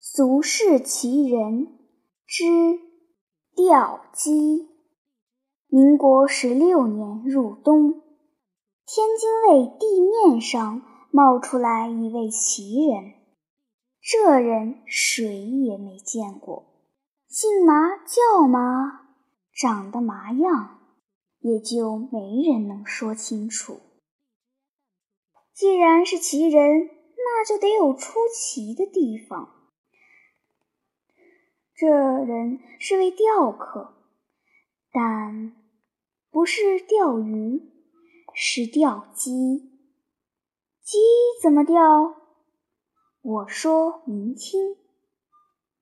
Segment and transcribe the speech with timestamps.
[0.00, 1.76] 俗世奇人
[2.24, 2.44] 之
[3.56, 4.68] 吊鸡。
[5.66, 7.92] 民国十六年入冬，
[8.86, 13.14] 天津卫地面上冒出来一位奇人，
[14.00, 16.64] 这人谁也没见过，
[17.26, 19.08] 姓麻叫麻，
[19.52, 20.78] 长得麻样，
[21.40, 23.80] 也就没人能说清楚。
[25.52, 29.56] 既然是奇人，那就得有出奇的地方。
[31.80, 33.94] 这人是位钓客，
[34.90, 35.52] 但
[36.28, 37.70] 不是钓鱼，
[38.34, 39.70] 是钓鸡。
[40.82, 40.98] 鸡
[41.40, 42.16] 怎么钓？
[43.22, 44.74] 我说明清，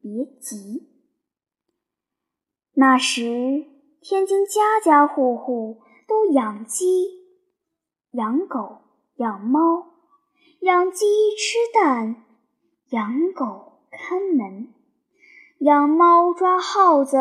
[0.00, 0.90] 别急。
[2.72, 3.64] 那时
[4.00, 7.22] 天津家家户户都养鸡、
[8.10, 8.78] 养狗、
[9.18, 9.94] 养猫，
[10.62, 11.06] 养鸡
[11.38, 12.24] 吃蛋，
[12.90, 14.74] 养狗看门。
[15.64, 17.16] 养猫抓耗子，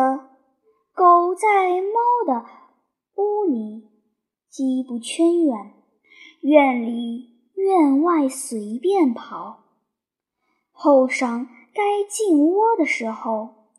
[0.93, 2.45] 狗在猫的
[3.15, 3.87] 屋里，
[4.49, 5.71] 鸡不圈院，
[6.41, 9.63] 院里院外随便跑。
[10.73, 13.69] 后晌该进窝的时候，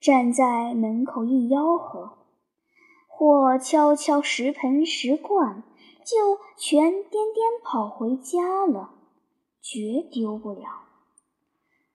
[0.00, 2.12] 站在门口一吆喝，
[3.08, 5.62] 或敲敲石盆石罐，
[6.02, 8.88] 就全颠颠跑回家了，
[9.60, 10.84] 绝丢不了。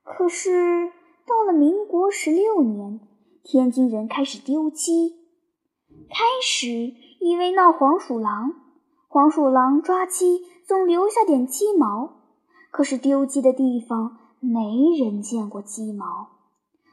[0.03, 0.93] 可是。
[1.25, 2.99] 到了民国十六年，
[3.43, 5.15] 天津人开始丢鸡。
[6.09, 8.53] 开始以为闹黄鼠狼，
[9.07, 12.21] 黄鼠狼抓鸡总留下点鸡毛。
[12.71, 14.59] 可是丢鸡的地方没
[14.99, 16.29] 人见过鸡毛。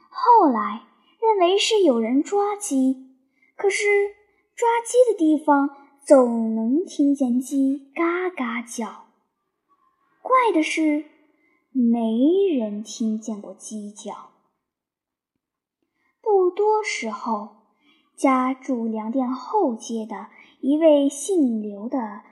[0.08, 0.82] 后来
[1.20, 3.08] 认为是有人抓鸡，
[3.56, 3.84] 可是
[4.54, 5.70] 抓鸡的地方
[6.04, 9.06] 总能听见鸡嘎嘎叫。
[10.22, 11.09] 怪的是。
[11.72, 12.18] 没
[12.58, 14.30] 人听见过鸡叫。
[16.20, 17.56] 不多时候，
[18.16, 20.28] 家住粮店后街的
[20.60, 22.22] 一位姓刘的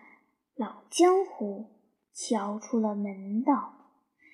[0.55, 1.67] 老江湖
[2.13, 3.75] 瞧出了门道。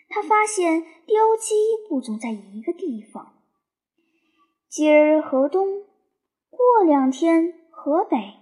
[0.09, 1.55] 他发现丢鸡
[1.89, 3.35] 不总在一个地方，
[4.69, 5.85] 今儿河东，
[6.51, 8.35] 过两天河北，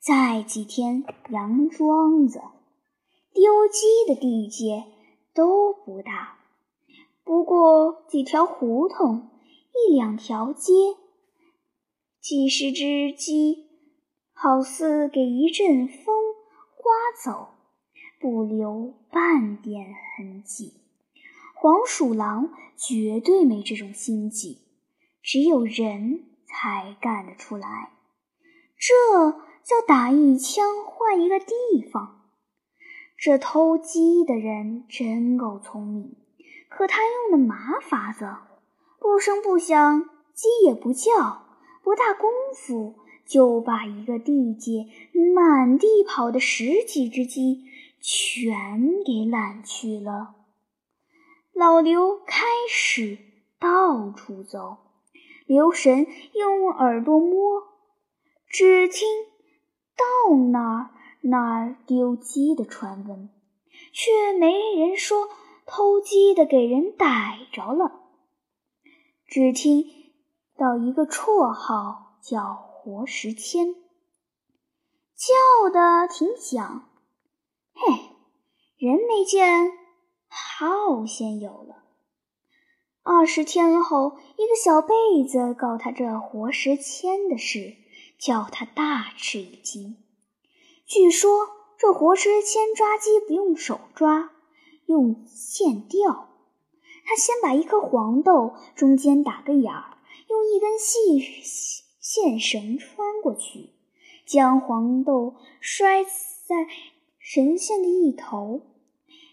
[0.00, 2.40] 再几天杨庄子，
[3.32, 4.84] 丢鸡的地界。
[5.34, 6.38] 都不大，
[7.24, 9.30] 不过几条胡同，
[9.88, 10.72] 一两条街，
[12.20, 13.68] 几十只鸡，
[14.32, 16.14] 好似给一阵风
[16.76, 16.92] 刮
[17.24, 17.48] 走，
[18.20, 20.74] 不留半点痕迹。
[21.54, 24.62] 黄鼠狼绝对没这种心计，
[25.22, 27.92] 只有人才干得出来。
[28.76, 29.30] 这
[29.62, 31.54] 叫打一枪换一个地
[31.92, 32.19] 方。
[33.20, 36.16] 这偷鸡的人真够聪明，
[36.70, 38.34] 可他用的麻法子，
[38.98, 41.44] 不声不响，鸡也不叫，
[41.82, 42.94] 不大功夫
[43.26, 44.86] 就把一个地界
[45.36, 47.66] 满地跑的十几只鸡
[48.00, 50.36] 全给揽去了。
[51.52, 53.18] 老刘开始
[53.58, 54.78] 到处走，
[55.44, 57.64] 留神用耳朵摸，
[58.48, 59.06] 只听
[59.94, 60.90] 到哪儿。
[61.22, 63.28] 那儿丢鸡的传闻，
[63.92, 65.28] 却没人说
[65.66, 68.00] 偷鸡的给人逮着了。
[69.26, 69.84] 只听
[70.56, 73.74] 到一个绰号叫活石谦，
[75.14, 76.88] 叫的挺响。
[77.74, 77.94] 嘿，
[78.76, 79.70] 人没见，
[80.28, 81.84] 号先有了。
[83.02, 84.94] 二十天后，一个小辈
[85.28, 87.76] 子告他这活石谦的事，
[88.18, 89.99] 叫他大吃一惊。
[90.90, 94.32] 据说这活石谦抓鸡不用手抓，
[94.86, 96.30] 用线钓。
[97.04, 101.20] 他先把一颗黄豆中间打个眼儿，用一根细
[102.00, 103.70] 线绳穿过去，
[104.26, 106.66] 将黄豆拴在
[107.20, 108.62] 绳线的一头，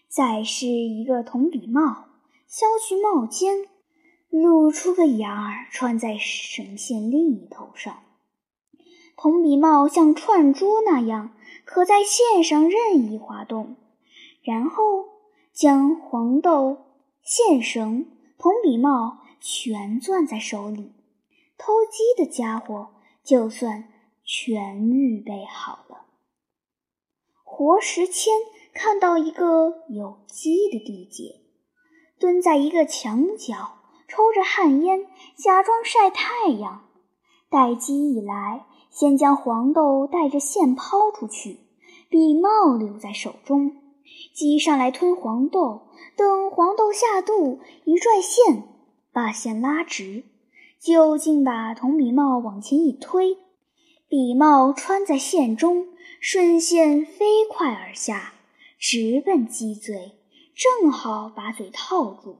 [0.08, 2.04] 再是一个铜笔帽，
[2.46, 3.66] 削去帽尖，
[4.30, 7.98] 露出个眼儿，穿在绳线另一头上。
[9.16, 11.32] 铜笔帽像串珠那样。
[11.70, 13.76] 可在线上任意滑动，
[14.42, 15.04] 然后
[15.52, 16.78] 将黄豆、
[17.22, 20.94] 线绳、铜笔帽全攥在手里，
[21.58, 23.92] 偷鸡的家伙就算
[24.24, 26.06] 全预备好了。
[27.44, 28.32] 活石谦
[28.72, 31.42] 看到一个有鸡的地界，
[32.18, 33.76] 蹲在一个墙角，
[34.08, 35.06] 抽着旱烟，
[35.36, 36.88] 假装晒太阳。
[37.50, 38.64] 待鸡一来。
[38.90, 41.58] 先将黄豆带着线抛出去，
[42.08, 43.76] 笔帽留在手中，
[44.34, 45.82] 鸡上来吞黄豆，
[46.16, 48.64] 等黄豆下肚，一拽线，
[49.12, 50.24] 把线拉直，
[50.80, 53.36] 就竟把铜笔帽往前一推，
[54.08, 55.88] 笔帽穿在线中，
[56.20, 58.32] 顺线飞快而下，
[58.78, 60.12] 直奔鸡嘴，
[60.54, 62.36] 正好把嘴套住。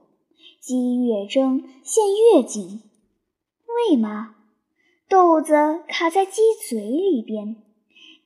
[0.59, 2.03] 鸡越挣，线
[2.33, 2.81] 越紧。
[3.89, 4.35] 为嘛？
[5.09, 7.55] 豆子卡在鸡嘴里边，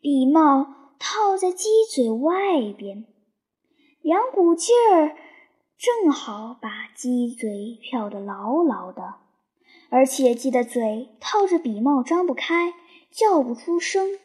[0.01, 0.67] 笔帽
[0.99, 3.05] 套在鸡嘴外边，
[4.01, 5.15] 两股劲儿
[5.77, 9.15] 正好把鸡嘴票得牢牢的。
[9.89, 12.73] 而且鸡的嘴套着笔帽张不开，
[13.09, 14.19] 叫不出声。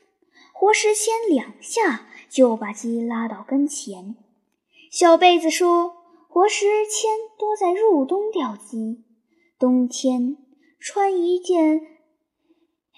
[0.53, 4.17] 活石签两下就把鸡拉到跟前。
[4.91, 5.95] 小贝子说。
[6.31, 9.03] 活时迁多在入冬钓鸡，
[9.59, 10.37] 冬天
[10.79, 11.81] 穿一件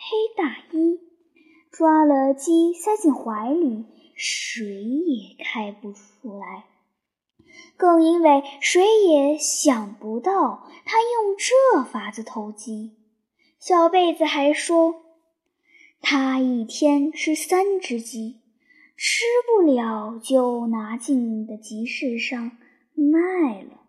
[0.03, 0.99] 黑大衣，
[1.71, 3.85] 抓了鸡塞进怀里，
[4.17, 6.65] 谁也开不出来。
[7.77, 12.97] 更因为谁也想不到他用这法子偷鸡。
[13.59, 15.03] 小贝子还说，
[16.01, 18.41] 他一天吃三只鸡，
[18.97, 22.53] 吃不了就拿进的集市上。
[22.95, 23.81] 卖了。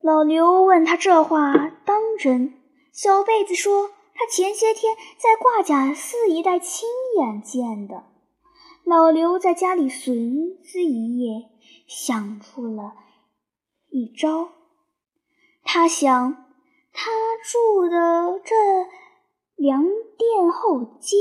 [0.00, 2.54] 老刘问他这话当真？
[2.92, 8.04] 小贝子说他前些天在挂甲寺一带亲眼见的。
[8.82, 11.50] 老刘在家里寻思一夜，
[11.86, 12.94] 想出了
[13.90, 14.48] 一招。
[15.62, 16.46] 他想，
[16.92, 17.10] 他
[17.44, 18.54] 住的这
[19.56, 21.16] 粮店后街，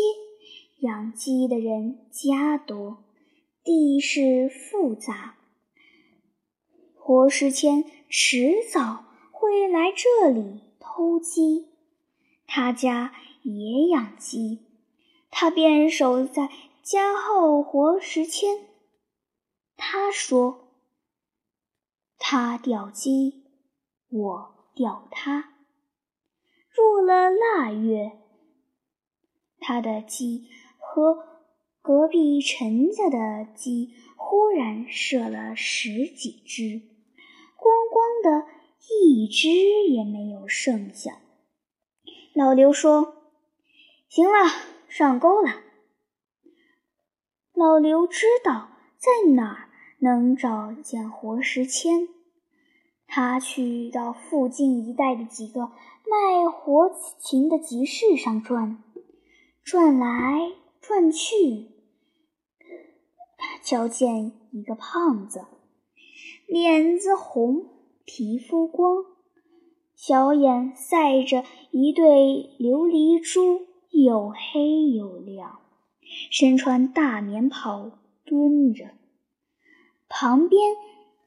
[0.79, 3.03] 养鸡的人家多，
[3.63, 5.35] 地势复杂。
[6.93, 11.67] 活时迁迟早会来这里偷鸡，
[12.47, 13.13] 他家
[13.43, 14.65] 也养鸡，
[15.29, 16.49] 他便守在
[16.81, 18.57] 家后活时迁。
[19.75, 20.69] 他说
[22.17, 23.43] ：“他钓鸡，
[24.09, 25.53] 我钓他。”
[26.71, 28.19] 入了腊月，
[29.59, 31.17] 他的鸡和
[31.81, 36.81] 隔壁陈家的鸡忽然射了十几只。
[37.57, 38.47] 光光的
[38.89, 39.49] 一只
[39.89, 41.21] 也没有剩下。
[42.35, 43.15] 老刘说
[44.09, 44.33] ：“行了，
[44.89, 45.61] 上钩了。”
[47.55, 52.09] 老刘知道在哪儿能找见活石签，
[53.07, 56.91] 他去到附近一带的几个卖活
[57.21, 58.83] 禽的集市上转，
[59.63, 60.51] 转来
[60.81, 61.69] 转去，
[63.63, 65.45] 瞧见一个胖子。
[66.49, 67.69] 脸子红，
[68.03, 69.05] 皮肤光，
[70.07, 72.05] 小眼赛着一对
[72.59, 75.61] 琉璃珠，又黑又亮。
[76.29, 77.89] 身穿大棉袍，
[78.23, 78.91] 蹲着。
[80.07, 80.75] 旁边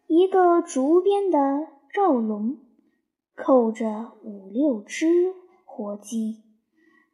[0.06, 2.58] 一个竹编的罩笼，
[3.34, 5.34] 扣着五六只
[5.64, 6.44] 活鸡。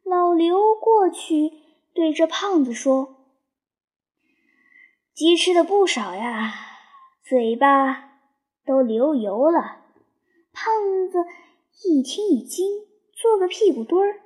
[0.03, 1.51] 老刘过去
[1.95, 3.15] 对这胖子说
[5.15, 6.53] ：“鸡吃的不少呀。”
[7.27, 8.19] 嘴巴
[8.63, 9.81] 都流油了，
[10.53, 10.71] 胖
[11.09, 11.25] 子
[11.83, 14.21] 一听一惊，做个屁股墩儿。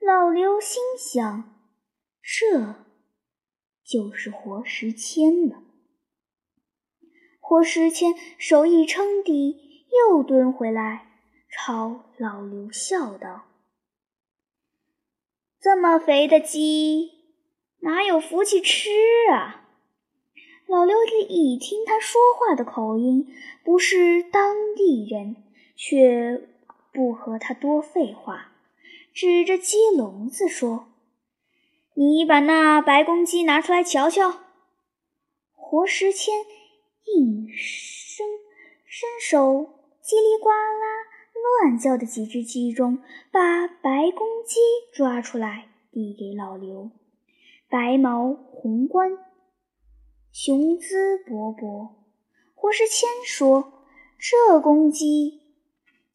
[0.00, 1.54] 老刘心想：
[2.20, 2.74] 这
[3.84, 5.62] 就是活石签了。
[7.40, 11.06] 活石签手一撑地，又蹲回来，
[11.48, 13.44] 朝老刘笑道
[15.60, 17.12] ：“这么肥的鸡，
[17.80, 18.90] 哪有福气吃
[19.30, 19.68] 啊？”
[20.66, 20.96] 老刘
[21.28, 23.32] 一听他说话的口音
[23.62, 25.36] 不是当地人，
[25.76, 26.48] 却
[26.94, 28.52] 不和他多废话，
[29.12, 30.86] 指着鸡笼子说
[31.94, 34.42] ：“你把那白公鸡拿出来瞧瞧。”
[35.52, 36.32] 活石谦
[37.16, 38.24] 应声
[38.84, 42.98] 伸手，叽里呱啦乱叫的几只鸡中，
[43.32, 44.60] 把白公鸡
[44.92, 46.92] 抓出来，递给老刘，
[47.68, 49.18] 白毛红冠。
[50.30, 51.90] 雄姿勃勃，
[52.54, 53.84] 活石谦说
[54.18, 55.40] ：“这公鸡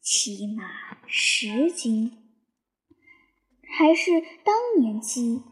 [0.00, 0.64] 起码
[1.06, 2.18] 十斤，
[3.62, 4.10] 还是
[4.44, 5.42] 当年鸡，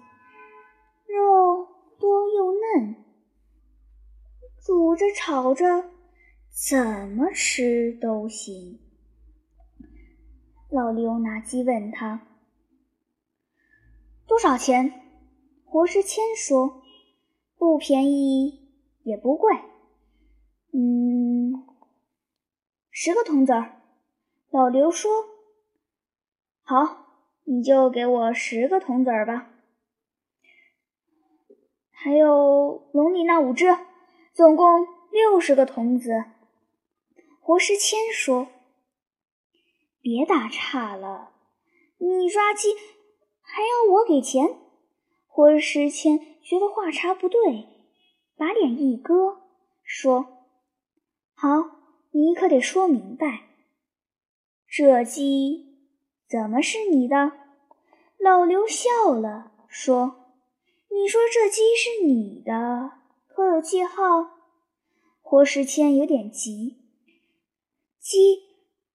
[1.07, 3.05] 肉多又嫩，
[4.65, 5.91] 煮着炒着，
[6.51, 8.81] 怎么吃都行。”
[10.71, 12.27] 老刘拿鸡问他
[14.27, 14.93] ：“多少钱？”
[15.65, 16.83] 活石谦说。
[17.61, 18.71] 不便宜
[19.03, 19.53] 也不贵，
[20.73, 21.67] 嗯，
[22.93, 23.78] 十个铜子儿。
[24.51, 25.11] 老刘说
[26.65, 27.07] ：“好，
[27.45, 29.51] 你就给我十个铜子儿吧。
[31.91, 33.77] 还有笼里那五只，
[34.33, 36.25] 总共六十个童子。
[37.41, 38.49] 活石谦说
[40.01, 41.33] ：“别打岔了，
[41.99, 42.75] 你抓鸡
[43.43, 44.59] 还要我给钱？”
[45.27, 47.69] 活石谦觉得话茬不对，
[48.37, 49.43] 把脸一搁，
[49.85, 50.47] 说
[51.37, 51.49] ：“好，
[52.13, 53.48] 你可得说明白，
[54.79, 55.75] 这鸡
[56.31, 57.33] 怎么是你的？”
[58.17, 60.37] 老刘笑了，说
[60.95, 62.93] ：“你说这鸡是你的，
[63.27, 63.95] 可有记号？”
[65.21, 66.79] 活石谦有点急
[67.99, 68.45] ：“鸡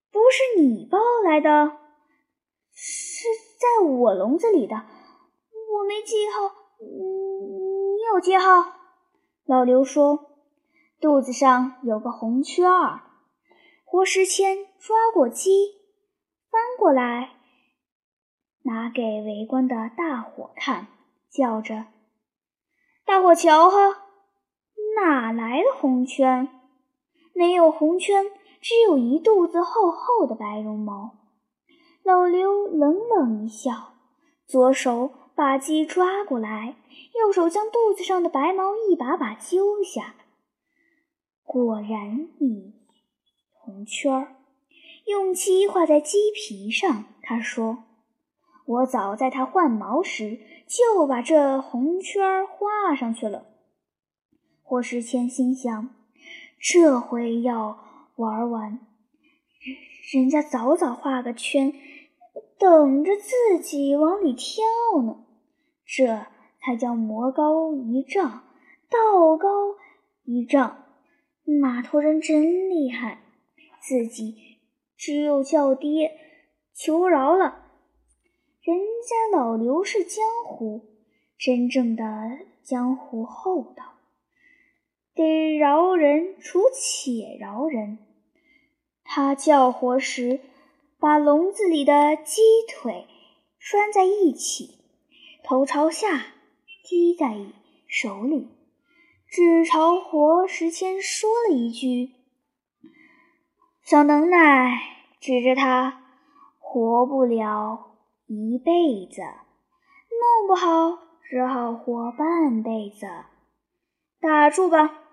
[0.10, 1.80] 不是你抱来的，
[2.72, 3.28] 是
[3.60, 6.50] 在我笼子里的，我没记号，
[6.80, 8.74] 你有记号？”
[9.44, 10.32] 老刘说
[11.02, 13.02] ：“肚子上有个红圈儿。”
[13.94, 15.76] 郭石谦抓过鸡，
[16.50, 17.34] 翻过来。
[18.64, 20.88] 拿给围观的大伙看，
[21.30, 21.86] 叫着
[23.06, 24.08] ：“大伙瞧哈，
[24.96, 26.50] 哪来的红圈？
[27.36, 31.12] 没有红圈，只有一肚子厚厚的白绒毛。”
[32.02, 33.94] 老刘冷冷一笑，
[34.48, 36.78] 左手把鸡抓过来，
[37.14, 40.16] 右手将肚子上的白毛一把把揪下，
[41.44, 42.74] 果然一
[43.63, 44.36] 红圈儿，
[45.05, 47.05] 用漆画在鸡皮上。
[47.22, 47.86] 他说。
[48.65, 53.46] 我早在它换毛时就把这红圈画上去了。
[54.62, 55.89] 霍世谦心想：
[56.62, 57.77] 这回要
[58.15, 58.79] 玩完，
[60.13, 61.74] 人家早早画个圈，
[62.58, 64.63] 等着自己往里跳
[65.05, 65.25] 呢。
[65.86, 66.27] 这
[66.62, 68.43] 才叫魔高一丈，
[68.89, 69.75] 道高
[70.24, 70.86] 一丈。
[71.43, 73.23] 码头人真厉害，
[73.86, 74.60] 自己
[74.96, 76.18] 只有叫爹
[76.74, 77.66] 求饶了。
[78.62, 80.86] 人家老刘是江湖，
[81.38, 82.04] 真正的
[82.63, 83.96] 江湖厚道，
[85.13, 87.98] 得饶人处且饶人。
[89.04, 90.40] 他叫活时，
[90.98, 93.06] 把笼子里的鸡腿
[93.60, 94.80] 拴在一起，
[95.44, 96.28] 头朝下
[96.86, 97.36] 提在
[97.86, 98.48] 手里，
[99.28, 102.12] 只朝活时谦说了一句
[103.84, 104.80] ：“小能耐，
[105.20, 106.04] 指着他
[106.60, 107.90] 活不了。”
[108.25, 110.98] 一辈子弄不好，
[111.30, 113.06] 只好活半辈子。
[114.22, 115.04] 打住吧！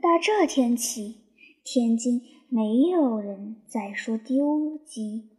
[0.00, 1.22] 打这天起，
[1.64, 2.20] 天津
[2.50, 5.30] 没有人再说丢鸡，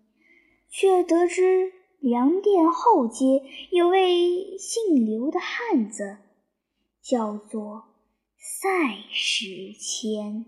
[0.70, 6.18] 却得知粮店后街有位姓刘的汉子，
[7.04, 7.90] 叫做
[8.38, 10.46] 赛时迁。